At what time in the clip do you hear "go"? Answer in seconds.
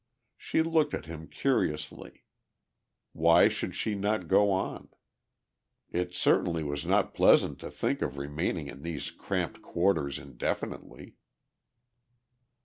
4.27-4.49